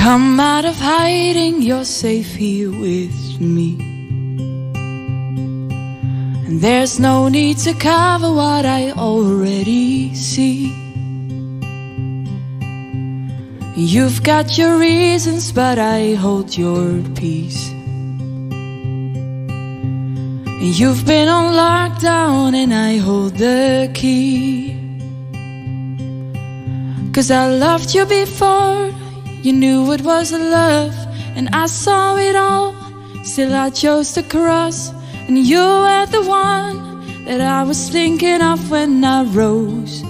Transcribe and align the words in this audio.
Come 0.00 0.40
out 0.40 0.64
of 0.64 0.76
hiding, 0.76 1.60
you're 1.60 1.84
safe 1.84 2.34
here 2.34 2.70
with 2.70 3.38
me. 3.38 3.76
And 6.46 6.58
there's 6.58 6.98
no 6.98 7.28
need 7.28 7.58
to 7.58 7.74
cover 7.74 8.32
what 8.32 8.64
I 8.64 8.92
already 8.92 10.14
see. 10.14 10.72
You've 13.76 14.22
got 14.22 14.56
your 14.56 14.78
reasons, 14.78 15.52
but 15.52 15.78
I 15.78 16.14
hold 16.14 16.56
your 16.56 17.02
peace. 17.14 17.68
And 20.62 20.78
you've 20.80 21.04
been 21.04 21.28
on 21.28 21.52
lockdown, 21.52 22.54
and 22.54 22.72
I 22.72 22.96
hold 22.96 23.36
the 23.36 23.90
key. 23.92 24.78
Cause 27.12 27.30
I 27.30 27.50
loved 27.50 27.94
you 27.94 28.06
before 28.06 28.99
you 29.42 29.52
knew 29.52 29.92
it 29.92 30.02
was 30.02 30.32
a 30.32 30.38
love, 30.38 30.94
and 31.36 31.48
I 31.52 31.66
saw 31.66 32.16
it 32.16 32.36
all. 32.36 32.74
Still, 33.24 33.54
I 33.54 33.70
chose 33.70 34.12
to 34.12 34.22
cross, 34.22 34.92
and 35.28 35.38
you 35.38 35.58
were 35.58 36.06
the 36.06 36.22
one 36.22 37.24
that 37.24 37.40
I 37.40 37.62
was 37.62 37.88
thinking 37.88 38.42
of 38.42 38.70
when 38.70 39.04
I 39.04 39.24
rose 39.24 40.02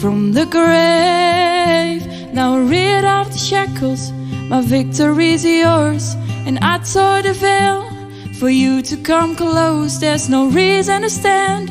from 0.00 0.32
the 0.32 0.46
grave. 0.46 2.06
Now, 2.32 2.58
rid 2.58 3.04
of 3.04 3.32
the 3.32 3.38
shackles, 3.38 4.12
my 4.48 4.60
victory's 4.62 5.44
yours, 5.44 6.14
and 6.46 6.58
I 6.60 6.78
tore 6.78 7.22
the 7.22 7.34
veil 7.34 7.90
for 8.38 8.48
you 8.48 8.82
to 8.82 8.96
come 8.96 9.36
close. 9.36 9.98
There's 10.00 10.28
no 10.28 10.48
reason 10.48 11.02
to 11.02 11.10
stand 11.10 11.70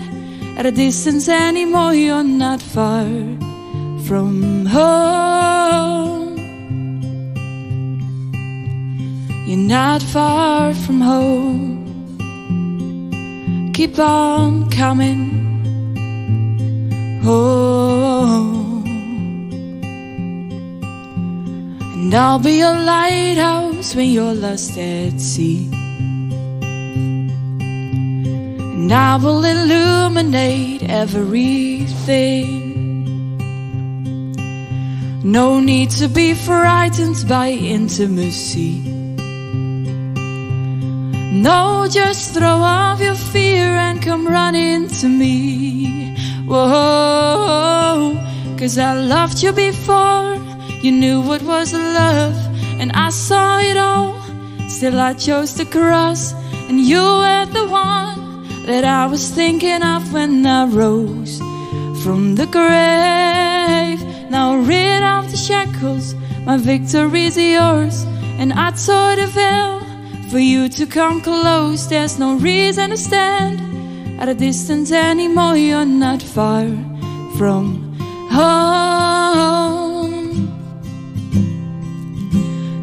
at 0.57 0.65
a 0.65 0.71
distance 0.71 1.27
anymore, 1.27 1.93
you're 1.95 2.23
not 2.23 2.61
far 2.61 3.05
from 4.05 4.65
home. 4.65 5.80
Not 9.91 10.03
far 10.03 10.73
from 10.73 11.01
home. 11.01 11.83
Keep 13.73 13.99
on 13.99 14.69
coming 14.69 15.21
home. 17.21 18.85
And 21.93 22.13
I'll 22.13 22.39
be 22.39 22.61
a 22.61 22.71
lighthouse 22.71 23.93
when 23.93 24.11
you're 24.11 24.33
lost 24.33 24.77
at 24.77 25.19
sea. 25.19 25.69
And 28.73 28.93
I 28.93 29.17
will 29.17 29.43
illuminate 29.43 30.83
everything. 30.83 32.61
No 35.21 35.59
need 35.59 35.89
to 35.99 36.07
be 36.07 36.33
frightened 36.33 37.27
by 37.27 37.49
intimacy. 37.49 39.00
No, 41.31 41.87
just 41.89 42.33
throw 42.33 42.59
off 42.59 42.99
your 42.99 43.15
fear 43.15 43.77
and 43.77 44.01
come 44.01 44.27
running 44.27 44.89
to 44.99 45.07
me. 45.07 46.13
Whoa, 46.45 48.19
cause 48.59 48.77
I 48.77 48.93
loved 48.93 49.41
you 49.41 49.53
before 49.53 50.35
you 50.81 50.91
knew 50.91 51.21
what 51.21 51.41
was 51.43 51.71
love, 51.71 52.35
and 52.81 52.91
I 52.91 53.11
saw 53.11 53.59
it 53.59 53.77
all. 53.77 54.19
Still, 54.67 54.99
I 54.99 55.13
chose 55.13 55.53
to 55.53 55.63
cross, 55.63 56.33
and 56.67 56.81
you 56.81 56.99
were 56.99 57.45
the 57.45 57.65
one 57.65 58.65
that 58.65 58.83
I 58.83 59.05
was 59.05 59.29
thinking 59.29 59.83
of 59.83 60.11
when 60.11 60.45
I 60.45 60.65
rose 60.65 61.39
from 62.03 62.35
the 62.35 62.47
grave. 62.47 64.03
Now, 64.29 64.57
rid 64.57 65.01
of 65.01 65.31
the 65.31 65.37
shackles, 65.37 66.13
my 66.45 66.57
victory's 66.57 67.37
yours, 67.37 68.03
and 68.37 68.51
I 68.51 68.71
tore 68.71 69.15
the 69.15 69.27
veil 69.27 69.80
for 70.31 70.39
you 70.39 70.69
to 70.69 70.85
come 70.85 71.19
close. 71.19 71.87
There's 71.87 72.17
no 72.17 72.35
reason 72.35 72.91
to 72.91 72.97
stand 72.97 73.59
at 74.21 74.29
a 74.29 74.33
distance 74.33 74.89
anymore. 74.89 75.57
You're 75.57 75.85
not 75.85 76.21
far 76.21 76.67
from 77.37 77.97
home. 78.29 78.51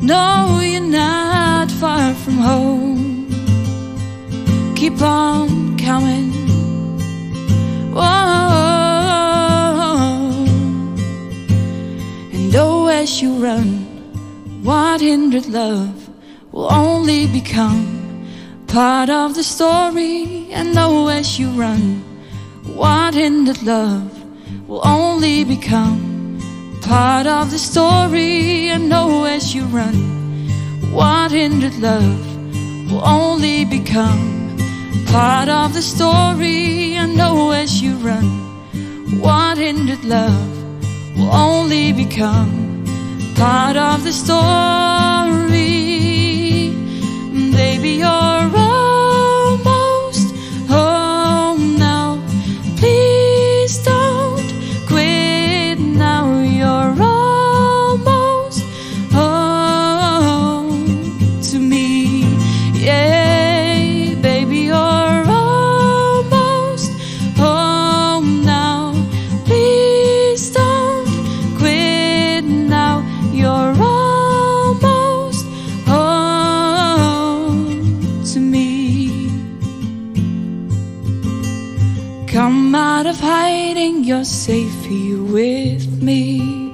No, 0.03 0.61
you're 0.63 0.83
not 0.83 1.71
far 1.71 2.13
from 2.13 2.35
home. 2.35 3.31
Keep 4.77 5.01
on 5.01 5.79
coming. 5.79 6.31
Whoa. 7.95 8.05
And 12.31 12.55
oh, 12.55 12.89
as 12.89 13.23
you 13.23 13.43
run, 13.43 13.87
what 14.63 15.01
hindered 15.01 15.47
love? 15.47 16.08
Will 16.53 16.73
only 16.73 17.27
become 17.27 18.27
part 18.67 19.11
of 19.11 19.35
the 19.35 19.43
story. 19.43 20.49
And 20.53 20.75
know 20.75 21.09
as 21.09 21.39
you 21.39 21.49
run, 21.51 22.03
what 22.75 23.15
hindered 23.15 23.63
love 23.63 24.13
will 24.69 24.87
only 24.87 25.45
become 25.45 26.39
part 26.83 27.27
of 27.27 27.51
the 27.51 27.59
story. 27.59 28.69
And 28.71 28.89
know 28.89 29.25
as 29.25 29.55
you 29.55 29.65
run, 29.65 29.95
what 30.93 31.31
hindered 31.33 31.79
love 31.79 32.27
will 32.91 33.05
only 33.07 33.65
become 33.65 34.57
part 35.07 35.49
of 35.49 35.75
the 35.75 35.83
story. 35.83 36.95
And 36.95 37.17
know 37.17 37.51
as 37.51 37.83
you 37.83 37.95
run, 37.97 38.27
what 39.21 39.59
hindered 39.59 40.05
love 40.05 40.49
will 41.17 41.33
only 41.33 41.93
become 41.93 42.85
part 43.37 43.77
of 43.77 44.05
the 44.05 44.13
story 44.13 45.98
baby, 47.59 47.91
you're 47.91 48.28
out 82.99 83.07
of 83.07 83.21
hiding, 83.21 84.03
you're 84.03 84.25
safe 84.25 84.85
here 84.85 85.23
with 85.23 86.03
me. 86.03 86.68